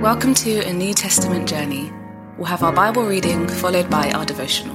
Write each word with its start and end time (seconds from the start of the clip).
Welcome 0.00 0.32
to 0.36 0.66
a 0.66 0.72
New 0.72 0.94
Testament 0.94 1.46
journey. 1.46 1.92
We'll 2.38 2.46
have 2.46 2.62
our 2.62 2.72
Bible 2.72 3.04
reading 3.04 3.46
followed 3.46 3.90
by 3.90 4.10
our 4.12 4.24
devotional. 4.24 4.74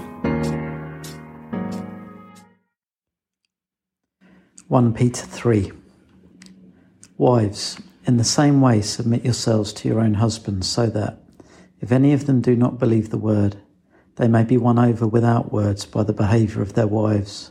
1 4.67 4.93
Peter 4.93 5.25
3 5.25 5.71
Wives, 7.17 7.81
in 8.05 8.17
the 8.17 8.23
same 8.23 8.61
way 8.61 8.81
submit 8.81 9.25
yourselves 9.25 9.73
to 9.73 9.87
your 9.87 9.99
own 9.99 10.13
husbands, 10.13 10.67
so 10.67 10.85
that, 10.91 11.17
if 11.81 11.91
any 11.91 12.13
of 12.13 12.27
them 12.27 12.39
do 12.39 12.55
not 12.55 12.77
believe 12.77 13.09
the 13.09 13.17
word, 13.17 13.57
they 14.17 14.27
may 14.27 14.43
be 14.43 14.57
won 14.57 14.77
over 14.77 15.07
without 15.07 15.51
words 15.51 15.87
by 15.87 16.03
the 16.03 16.13
behaviour 16.13 16.61
of 16.61 16.73
their 16.73 16.85
wives, 16.85 17.49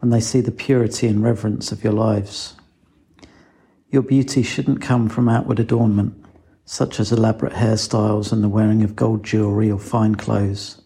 when 0.00 0.10
they 0.10 0.20
see 0.20 0.42
the 0.42 0.52
purity 0.52 1.06
and 1.06 1.24
reverence 1.24 1.72
of 1.72 1.82
your 1.82 1.94
lives. 1.94 2.54
Your 3.88 4.02
beauty 4.02 4.42
shouldn't 4.42 4.82
come 4.82 5.08
from 5.08 5.30
outward 5.30 5.58
adornment 5.58 6.23
such 6.64 6.98
as 6.98 7.12
elaborate 7.12 7.52
hairstyles 7.52 8.32
and 8.32 8.42
the 8.42 8.48
wearing 8.48 8.82
of 8.82 8.96
gold 8.96 9.22
jewellery 9.22 9.70
or 9.70 9.78
fine 9.78 10.14
clothes. 10.14 10.80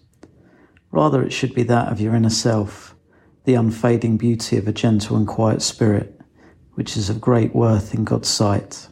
Rather, 0.91 1.23
it 1.23 1.33
should 1.33 1.55
be 1.55 1.63
that 1.63 1.93
of 1.93 2.01
your 2.01 2.15
inner 2.15 2.31
self, 2.31 2.97
the 3.45 3.55
unfading 3.55 4.17
beauty 4.17 4.57
of 4.57 4.67
a 4.67 4.73
gentle 4.73 5.17
and 5.17 5.27
quiet 5.27 5.63
spirit, 5.63 6.21
which 6.75 6.97
is 6.97 7.09
of 7.09 7.21
great 7.21 7.55
worth 7.55 7.95
in 7.95 8.05
God's 8.05 8.29
sight. 8.29 8.89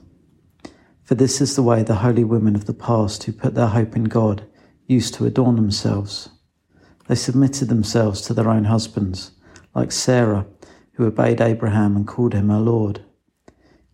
For 1.02 1.14
this 1.14 1.40
is 1.40 1.56
the 1.56 1.62
way 1.62 1.82
the 1.82 1.96
holy 1.96 2.24
women 2.24 2.54
of 2.54 2.66
the 2.66 2.74
past 2.74 3.24
who 3.24 3.32
put 3.32 3.54
their 3.54 3.68
hope 3.68 3.96
in 3.96 4.04
God 4.04 4.46
used 4.86 5.14
to 5.14 5.26
adorn 5.26 5.56
themselves. 5.56 6.28
They 7.08 7.14
submitted 7.14 7.68
themselves 7.68 8.20
to 8.22 8.34
their 8.34 8.48
own 8.48 8.64
husbands, 8.64 9.32
like 9.74 9.92
Sarah, 9.92 10.46
who 10.92 11.06
obeyed 11.06 11.40
Abraham 11.40 11.96
and 11.96 12.06
called 12.06 12.34
him 12.34 12.48
her 12.48 12.58
Lord. 12.58 13.04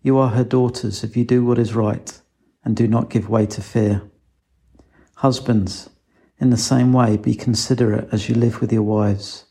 You 0.01 0.17
are 0.17 0.29
her 0.29 0.43
daughters 0.43 1.03
if 1.03 1.15
you 1.15 1.23
do 1.25 1.45
what 1.45 1.59
is 1.59 1.75
right 1.75 2.19
and 2.63 2.75
do 2.75 2.87
not 2.87 3.09
give 3.09 3.29
way 3.29 3.45
to 3.45 3.61
fear. 3.61 4.01
Husbands, 5.15 5.89
in 6.39 6.49
the 6.49 6.57
same 6.57 6.91
way, 6.91 7.17
be 7.17 7.35
considerate 7.35 8.09
as 8.11 8.27
you 8.27 8.35
live 8.35 8.59
with 8.59 8.73
your 8.73 8.83
wives, 8.83 9.45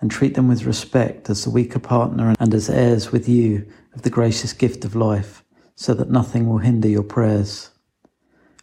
and 0.00 0.10
treat 0.10 0.34
them 0.34 0.48
with 0.48 0.64
respect 0.64 1.28
as 1.28 1.44
the 1.44 1.50
weaker 1.50 1.78
partner 1.78 2.34
and 2.38 2.54
as 2.54 2.70
heirs 2.70 3.10
with 3.10 3.28
you 3.28 3.66
of 3.94 4.02
the 4.02 4.10
gracious 4.10 4.52
gift 4.52 4.84
of 4.84 4.94
life, 4.94 5.44
so 5.74 5.92
that 5.94 6.10
nothing 6.10 6.48
will 6.48 6.58
hinder 6.58 6.88
your 6.88 7.02
prayers. 7.02 7.70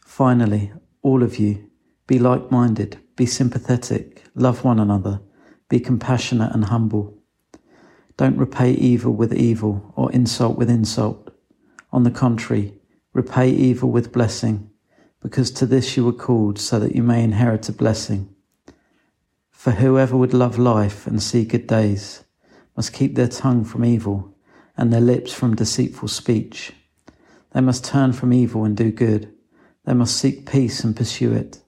Finally, 0.05 0.71
all 1.01 1.21
of 1.21 1.37
you, 1.37 1.69
be 2.07 2.17
like 2.17 2.51
minded, 2.51 2.99
be 3.15 3.25
sympathetic, 3.25 4.23
love 4.33 4.63
one 4.63 4.79
another, 4.79 5.19
be 5.69 5.79
compassionate 5.79 6.53
and 6.53 6.65
humble. 6.65 7.17
Don't 8.17 8.37
repay 8.37 8.71
evil 8.71 9.13
with 9.13 9.33
evil 9.33 9.93
or 9.95 10.11
insult 10.11 10.57
with 10.57 10.69
insult. 10.69 11.31
On 11.91 12.03
the 12.03 12.11
contrary, 12.11 12.73
Repay 13.15 13.49
evil 13.49 13.89
with 13.91 14.11
blessing, 14.11 14.69
because 15.21 15.49
to 15.49 15.65
this 15.65 15.95
you 15.95 16.03
were 16.03 16.11
called, 16.11 16.59
so 16.59 16.79
that 16.79 16.95
you 16.97 17.01
may 17.01 17.23
inherit 17.23 17.69
a 17.69 17.71
blessing. 17.71 18.27
For 19.51 19.71
whoever 19.71 20.17
would 20.17 20.33
love 20.33 20.59
life 20.59 21.07
and 21.07 21.23
see 21.23 21.45
good 21.45 21.65
days 21.65 22.25
must 22.75 22.91
keep 22.91 23.15
their 23.15 23.29
tongue 23.29 23.63
from 23.63 23.85
evil 23.85 24.35
and 24.75 24.91
their 24.91 24.99
lips 24.99 25.31
from 25.31 25.55
deceitful 25.55 26.09
speech. 26.09 26.73
They 27.53 27.61
must 27.61 27.85
turn 27.85 28.11
from 28.11 28.33
evil 28.33 28.65
and 28.65 28.75
do 28.75 28.91
good. 28.91 29.33
They 29.85 29.93
must 29.93 30.17
seek 30.17 30.45
peace 30.45 30.83
and 30.83 30.93
pursue 30.93 31.31
it. 31.31 31.61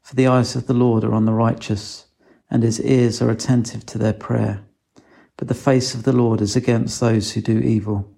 For 0.00 0.14
the 0.14 0.26
eyes 0.26 0.56
of 0.56 0.66
the 0.66 0.72
Lord 0.72 1.04
are 1.04 1.12
on 1.12 1.26
the 1.26 1.34
righteous, 1.34 2.06
and 2.50 2.62
his 2.62 2.80
ears 2.80 3.20
are 3.20 3.30
attentive 3.30 3.84
to 3.86 3.98
their 3.98 4.14
prayer. 4.14 4.62
But 5.36 5.48
the 5.48 5.54
face 5.54 5.94
of 5.94 6.04
the 6.04 6.14
Lord 6.14 6.40
is 6.40 6.56
against 6.56 6.98
those 6.98 7.32
who 7.32 7.42
do 7.42 7.58
evil. 7.58 8.10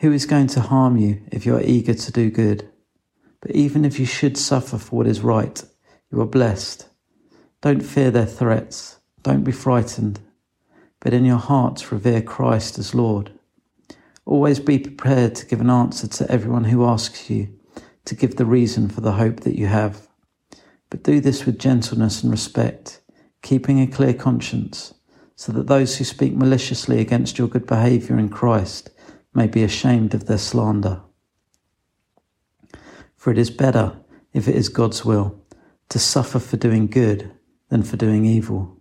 Who 0.00 0.12
is 0.12 0.26
going 0.26 0.48
to 0.48 0.60
harm 0.60 0.98
you 0.98 1.22
if 1.32 1.46
you 1.46 1.56
are 1.56 1.62
eager 1.62 1.94
to 1.94 2.12
do 2.12 2.30
good? 2.30 2.68
But 3.40 3.52
even 3.52 3.82
if 3.82 3.98
you 3.98 4.04
should 4.04 4.36
suffer 4.36 4.76
for 4.76 4.96
what 4.96 5.06
is 5.06 5.22
right, 5.22 5.64
you 6.12 6.20
are 6.20 6.26
blessed. 6.26 6.86
Don't 7.62 7.80
fear 7.80 8.10
their 8.10 8.26
threats. 8.26 8.98
Don't 9.22 9.42
be 9.42 9.52
frightened. 9.52 10.20
But 11.00 11.14
in 11.14 11.24
your 11.24 11.38
hearts 11.38 11.90
revere 11.90 12.20
Christ 12.20 12.78
as 12.78 12.94
Lord. 12.94 13.32
Always 14.26 14.60
be 14.60 14.78
prepared 14.78 15.34
to 15.36 15.46
give 15.46 15.62
an 15.62 15.70
answer 15.70 16.06
to 16.08 16.30
everyone 16.30 16.64
who 16.64 16.84
asks 16.84 17.30
you, 17.30 17.58
to 18.04 18.14
give 18.14 18.36
the 18.36 18.44
reason 18.44 18.90
for 18.90 19.00
the 19.00 19.12
hope 19.12 19.40
that 19.40 19.56
you 19.56 19.66
have. 19.66 20.08
But 20.90 21.04
do 21.04 21.20
this 21.20 21.46
with 21.46 21.58
gentleness 21.58 22.22
and 22.22 22.30
respect, 22.30 23.00
keeping 23.40 23.80
a 23.80 23.86
clear 23.86 24.12
conscience, 24.12 24.92
so 25.36 25.52
that 25.52 25.68
those 25.68 25.96
who 25.96 26.04
speak 26.04 26.34
maliciously 26.34 27.00
against 27.00 27.38
your 27.38 27.48
good 27.48 27.66
behaviour 27.66 28.18
in 28.18 28.28
Christ 28.28 28.90
may 29.36 29.46
be 29.46 29.62
ashamed 29.62 30.14
of 30.14 30.24
their 30.24 30.38
slander. 30.38 31.02
For 33.16 33.30
it 33.30 33.36
is 33.38 33.50
better, 33.50 33.98
if 34.32 34.48
it 34.48 34.54
is 34.54 34.70
God's 34.70 35.04
will, 35.04 35.38
to 35.90 35.98
suffer 35.98 36.38
for 36.38 36.56
doing 36.56 36.86
good 36.86 37.30
than 37.68 37.82
for 37.82 37.96
doing 37.96 38.24
evil. 38.24 38.80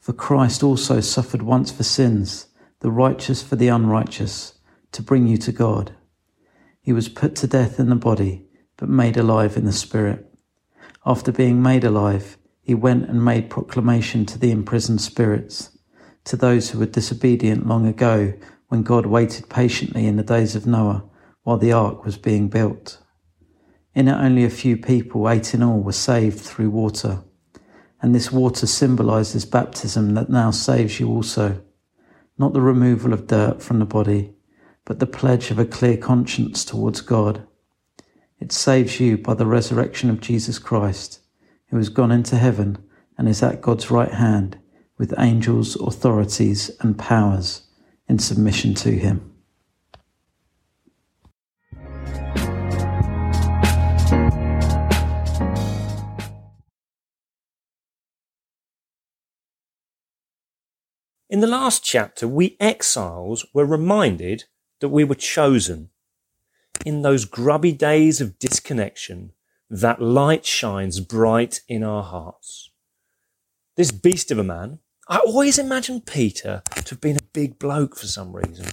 For 0.00 0.12
Christ 0.12 0.62
also 0.64 1.00
suffered 1.00 1.42
once 1.42 1.70
for 1.70 1.84
sins, 1.84 2.48
the 2.80 2.90
righteous 2.90 3.42
for 3.42 3.54
the 3.54 3.68
unrighteous, 3.68 4.54
to 4.92 5.02
bring 5.02 5.28
you 5.28 5.36
to 5.38 5.52
God. 5.52 5.94
He 6.82 6.92
was 6.92 7.08
put 7.08 7.36
to 7.36 7.46
death 7.46 7.78
in 7.78 7.88
the 7.88 7.96
body, 7.96 8.44
but 8.76 8.88
made 8.88 9.16
alive 9.16 9.56
in 9.56 9.64
the 9.64 9.72
spirit. 9.72 10.26
After 11.04 11.30
being 11.30 11.62
made 11.62 11.84
alive, 11.84 12.36
he 12.60 12.74
went 12.74 13.08
and 13.08 13.24
made 13.24 13.50
proclamation 13.50 14.26
to 14.26 14.38
the 14.38 14.50
imprisoned 14.50 15.00
spirits, 15.00 15.78
to 16.24 16.36
those 16.36 16.70
who 16.70 16.80
were 16.80 16.86
disobedient 16.86 17.68
long 17.68 17.86
ago 17.86 18.34
when 18.68 18.82
God 18.82 19.06
waited 19.06 19.48
patiently 19.48 20.06
in 20.06 20.16
the 20.16 20.22
days 20.22 20.56
of 20.56 20.66
Noah 20.66 21.04
while 21.42 21.58
the 21.58 21.72
ark 21.72 22.04
was 22.04 22.16
being 22.16 22.48
built. 22.48 22.98
In 23.94 24.08
it, 24.08 24.14
only 24.14 24.44
a 24.44 24.50
few 24.50 24.76
people, 24.76 25.28
eight 25.30 25.54
in 25.54 25.62
all, 25.62 25.80
were 25.80 25.92
saved 25.92 26.40
through 26.40 26.70
water. 26.70 27.22
And 28.02 28.14
this 28.14 28.32
water 28.32 28.66
symbolizes 28.66 29.46
baptism 29.46 30.14
that 30.14 30.28
now 30.28 30.50
saves 30.50 31.00
you 31.00 31.08
also. 31.08 31.62
Not 32.36 32.52
the 32.52 32.60
removal 32.60 33.12
of 33.12 33.26
dirt 33.26 33.62
from 33.62 33.78
the 33.78 33.86
body, 33.86 34.34
but 34.84 34.98
the 34.98 35.06
pledge 35.06 35.50
of 35.50 35.58
a 35.58 35.64
clear 35.64 35.96
conscience 35.96 36.64
towards 36.64 37.00
God. 37.00 37.46
It 38.38 38.52
saves 38.52 39.00
you 39.00 39.16
by 39.16 39.34
the 39.34 39.46
resurrection 39.46 40.10
of 40.10 40.20
Jesus 40.20 40.58
Christ, 40.58 41.20
who 41.68 41.78
has 41.78 41.88
gone 41.88 42.12
into 42.12 42.36
heaven 42.36 42.76
and 43.16 43.28
is 43.28 43.42
at 43.42 43.62
God's 43.62 43.90
right 43.90 44.12
hand 44.12 44.58
with 44.98 45.14
angels, 45.18 45.76
authorities, 45.76 46.70
and 46.80 46.98
powers 46.98 47.65
in 48.08 48.18
submission 48.18 48.74
to 48.74 48.90
Him. 48.90 49.32
In 61.28 61.40
the 61.40 61.48
last 61.48 61.84
chapter, 61.84 62.28
we 62.28 62.56
exiles 62.60 63.44
were 63.52 63.66
reminded 63.66 64.44
that 64.80 64.88
we 64.88 65.04
were 65.04 65.16
chosen. 65.16 65.90
In 66.84 67.02
those 67.02 67.24
grubby 67.24 67.72
days 67.72 68.20
of 68.20 68.38
disconnection, 68.38 69.32
that 69.68 70.00
light 70.00 70.46
shines 70.46 71.00
bright 71.00 71.62
in 71.68 71.82
our 71.82 72.04
hearts. 72.04 72.70
This 73.74 73.90
beast 73.90 74.30
of 74.30 74.38
a 74.38 74.44
man, 74.44 74.78
I 75.08 75.18
always 75.18 75.58
imagined 75.58 76.06
Peter 76.06 76.62
to 76.74 76.90
have 76.90 77.00
been 77.00 77.18
big 77.36 77.58
bloke 77.58 77.94
for 77.94 78.06
some 78.06 78.34
reason. 78.34 78.64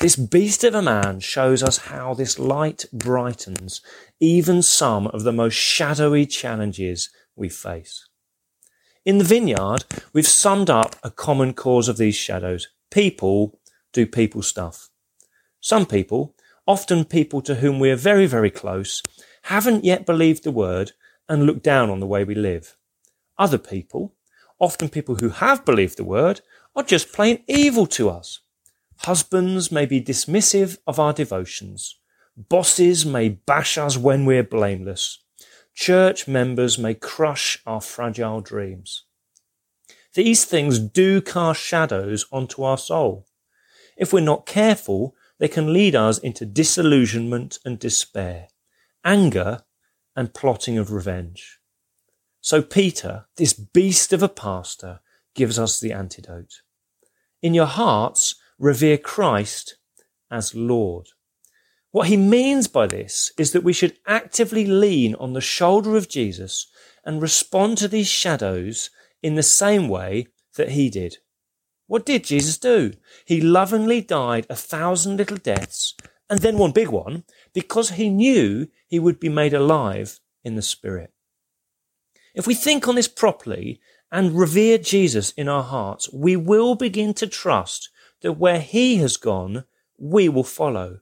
This 0.00 0.16
beast 0.16 0.64
of 0.64 0.74
a 0.74 0.82
man 0.82 1.20
shows 1.20 1.62
us 1.62 1.86
how 1.86 2.14
this 2.14 2.36
light 2.36 2.84
brightens 2.92 3.80
even 4.18 4.60
some 4.60 5.06
of 5.06 5.22
the 5.22 5.30
most 5.30 5.54
shadowy 5.54 6.26
challenges 6.26 7.10
we 7.36 7.48
face. 7.48 8.08
In 9.04 9.18
the 9.18 9.24
vineyard, 9.24 9.84
we've 10.12 10.26
summed 10.26 10.68
up 10.68 10.96
a 11.04 11.12
common 11.12 11.54
cause 11.54 11.88
of 11.88 11.96
these 11.96 12.16
shadows. 12.16 12.66
People 12.90 13.60
do 13.92 14.04
people 14.04 14.42
stuff. 14.42 14.90
Some 15.60 15.86
people, 15.86 16.34
often 16.66 17.04
people 17.04 17.40
to 17.42 17.54
whom 17.54 17.78
we 17.78 17.88
are 17.92 18.08
very, 18.10 18.26
very 18.26 18.50
close, 18.50 19.00
haven't 19.42 19.84
yet 19.84 20.06
believed 20.06 20.42
the 20.42 20.50
word 20.50 20.90
and 21.28 21.46
look 21.46 21.62
down 21.62 21.88
on 21.88 22.00
the 22.00 22.08
way 22.08 22.24
we 22.24 22.34
live. 22.34 22.76
Other 23.38 23.58
people, 23.58 24.12
Often 24.62 24.90
people 24.90 25.16
who 25.16 25.30
have 25.30 25.64
believed 25.64 25.96
the 25.96 26.04
word 26.04 26.40
are 26.74 26.82
just 26.82 27.12
plain 27.12 27.42
evil 27.46 27.86
to 27.86 28.08
us. 28.08 28.40
Husbands 28.98 29.72
may 29.72 29.86
be 29.86 30.00
dismissive 30.00 30.78
of 30.86 30.98
our 30.98 31.12
devotions. 31.12 31.98
Bosses 32.36 33.04
may 33.04 33.28
bash 33.28 33.76
us 33.76 33.98
when 33.98 34.24
we're 34.24 34.42
blameless. 34.42 35.18
Church 35.74 36.28
members 36.28 36.78
may 36.78 36.94
crush 36.94 37.60
our 37.66 37.80
fragile 37.80 38.40
dreams. 38.40 39.04
These 40.14 40.44
things 40.44 40.78
do 40.78 41.20
cast 41.20 41.60
shadows 41.60 42.26
onto 42.30 42.62
our 42.62 42.78
soul. 42.78 43.26
If 43.96 44.12
we're 44.12 44.20
not 44.20 44.46
careful, 44.46 45.14
they 45.38 45.48
can 45.48 45.72
lead 45.72 45.96
us 45.96 46.18
into 46.18 46.46
disillusionment 46.46 47.58
and 47.64 47.78
despair, 47.78 48.48
anger 49.04 49.62
and 50.14 50.34
plotting 50.34 50.78
of 50.78 50.92
revenge. 50.92 51.58
So 52.40 52.60
Peter, 52.62 53.26
this 53.36 53.52
beast 53.52 54.12
of 54.12 54.22
a 54.22 54.28
pastor, 54.28 55.00
gives 55.34 55.58
us 55.58 55.80
the 55.80 55.92
antidote. 55.92 56.62
In 57.42 57.54
your 57.54 57.66
hearts, 57.66 58.36
revere 58.58 58.98
Christ 58.98 59.76
as 60.30 60.54
Lord. 60.54 61.08
What 61.90 62.08
he 62.08 62.16
means 62.16 62.68
by 62.68 62.86
this 62.86 63.32
is 63.36 63.52
that 63.52 63.64
we 63.64 63.72
should 63.72 63.98
actively 64.06 64.64
lean 64.64 65.14
on 65.16 65.34
the 65.34 65.40
shoulder 65.40 65.96
of 65.96 66.08
Jesus 66.08 66.66
and 67.04 67.20
respond 67.20 67.78
to 67.78 67.88
these 67.88 68.08
shadows 68.08 68.90
in 69.22 69.34
the 69.34 69.42
same 69.42 69.88
way 69.88 70.28
that 70.56 70.70
he 70.70 70.88
did. 70.88 71.18
What 71.86 72.06
did 72.06 72.24
Jesus 72.24 72.56
do? 72.56 72.92
He 73.26 73.40
lovingly 73.40 74.00
died 74.00 74.46
a 74.48 74.56
thousand 74.56 75.18
little 75.18 75.36
deaths 75.36 75.94
and 76.30 76.40
then 76.40 76.56
one 76.56 76.72
big 76.72 76.88
one 76.88 77.24
because 77.52 77.90
he 77.90 78.08
knew 78.08 78.68
he 78.86 78.98
would 78.98 79.20
be 79.20 79.28
made 79.28 79.52
alive 79.52 80.18
in 80.42 80.54
the 80.54 80.62
Spirit. 80.62 81.12
If 82.34 82.46
we 82.46 82.54
think 82.54 82.88
on 82.88 82.94
this 82.94 83.08
properly 83.08 83.80
and 84.12 84.38
revere 84.38 84.76
Jesus 84.76 85.30
in 85.32 85.48
our 85.48 85.62
hearts, 85.62 86.12
we 86.12 86.36
will 86.36 86.74
begin 86.74 87.14
to 87.14 87.26
trust 87.26 87.88
that 88.20 88.34
where 88.34 88.60
he 88.60 88.98
has 88.98 89.16
gone, 89.16 89.64
we 89.98 90.28
will 90.28 90.44
follow 90.44 91.00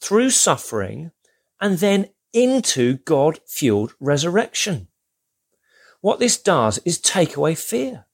through 0.00 0.30
suffering 0.30 1.12
and 1.60 1.78
then 1.78 2.08
into 2.32 2.96
God 2.98 3.40
fueled 3.46 3.94
resurrection. 4.00 4.88
What 6.00 6.20
this 6.20 6.38
does 6.38 6.78
is 6.86 6.98
take 6.98 7.36
away 7.36 7.54
fear. 7.54 8.06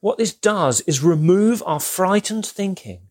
What 0.00 0.18
this 0.18 0.34
does 0.34 0.80
is 0.82 1.02
remove 1.02 1.62
our 1.64 1.80
frightened 1.80 2.44
thinking 2.44 3.08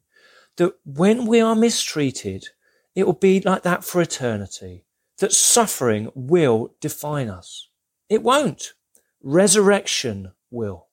that 0.58 0.74
when 0.86 1.26
we 1.26 1.40
are 1.40 1.56
mistreated, 1.56 2.50
it 2.94 3.06
will 3.06 3.14
be 3.14 3.40
like 3.40 3.64
that 3.64 3.84
for 3.84 4.02
eternity, 4.02 4.84
that 5.20 5.32
suffering 5.32 6.12
will 6.14 6.76
define 6.82 7.30
us. 7.30 7.70
It 8.10 8.22
won't. 8.22 8.74
Resurrection 9.24 10.34
will. 10.52 10.88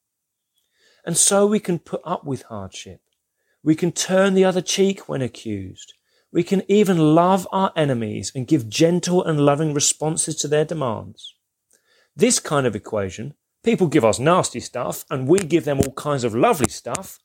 And 1.05 1.17
so 1.17 1.47
we 1.47 1.61
can 1.61 1.79
put 1.79 2.01
up 2.05 2.25
with 2.25 2.43
hardship. 2.43 3.01
We 3.63 3.75
can 3.75 3.93
turn 3.93 4.35
the 4.35 4.45
other 4.45 4.61
cheek 4.61 5.09
when 5.09 5.23
accused. 5.23 5.95
We 6.33 6.43
can 6.43 6.63
even 6.69 7.15
love 7.15 7.49
our 7.51 7.73
enemies 7.75 8.31
and 8.35 8.47
give 8.47 8.69
gentle 8.69 9.25
and 9.25 9.41
loving 9.41 9.73
responses 9.75 10.37
to 10.37 10.49
their 10.49 10.65
demands. 10.65 11.35
This 12.15 12.39
kind 12.39 12.67
of 12.67 12.77
equation, 12.77 13.35
people 13.65 13.87
give 13.87 14.05
us 14.05 14.19
nasty 14.19 14.61
stuff 14.61 15.05
and 15.11 15.27
we 15.27 15.39
give 15.39 15.65
them 15.65 15.79
all 15.79 15.93
kinds 15.93 16.25
of 16.25 16.35
lovely 16.35 16.69
stuff, 16.69 17.19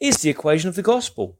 is 0.00 0.18
the 0.18 0.30
equation 0.30 0.68
of 0.68 0.76
the 0.76 0.82
gospel. 0.82 1.38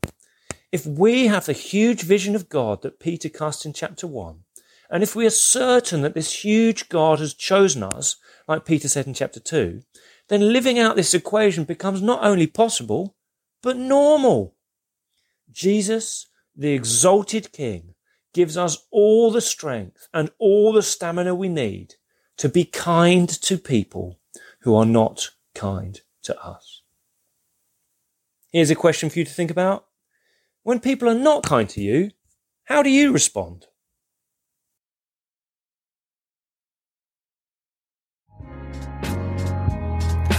If 0.72 0.84
we 0.86 1.28
have 1.28 1.46
the 1.46 1.52
huge 1.52 2.02
vision 2.02 2.34
of 2.34 2.48
God 2.48 2.82
that 2.82 2.98
Peter 2.98 3.28
cast 3.28 3.64
in 3.64 3.72
chapter 3.72 4.06
1, 4.08 4.40
and 4.90 5.02
if 5.02 5.14
we 5.14 5.26
are 5.26 5.30
certain 5.30 6.02
that 6.02 6.14
this 6.14 6.44
huge 6.44 6.88
God 6.88 7.20
has 7.20 7.34
chosen 7.34 7.82
us, 7.82 8.16
like 8.48 8.64
Peter 8.64 8.88
said 8.88 9.06
in 9.06 9.14
chapter 9.14 9.40
2, 9.40 9.82
then 10.28 10.52
living 10.52 10.78
out 10.78 10.96
this 10.96 11.14
equation 11.14 11.64
becomes 11.64 12.02
not 12.02 12.24
only 12.24 12.46
possible, 12.46 13.16
but 13.62 13.76
normal. 13.76 14.54
Jesus 15.50 16.26
the 16.56 16.72
exalted 16.72 17.52
King, 17.52 17.94
gives 18.32 18.56
us 18.56 18.86
all 18.90 19.30
the 19.30 19.40
strength 19.40 20.08
and 20.12 20.30
all 20.38 20.72
the 20.72 20.82
stamina 20.82 21.34
we 21.34 21.48
need 21.48 21.94
to 22.36 22.48
be 22.48 22.64
kind 22.64 23.28
to 23.28 23.58
people 23.58 24.18
who 24.60 24.74
are 24.74 24.86
not 24.86 25.30
kind 25.54 26.00
to 26.22 26.38
us. 26.40 26.82
Here's 28.50 28.70
a 28.70 28.76
question 28.76 29.10
for 29.10 29.18
you 29.18 29.24
to 29.24 29.32
think 29.32 29.50
about. 29.50 29.86
When 30.62 30.80
people 30.80 31.08
are 31.08 31.14
not 31.14 31.44
kind 31.44 31.68
to 31.70 31.80
you, 31.80 32.10
how 32.64 32.82
do 32.82 32.90
you 32.90 33.12
respond? 33.12 33.66